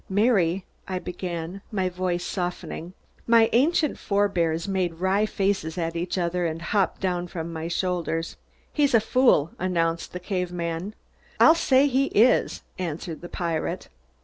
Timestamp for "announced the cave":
9.59-10.51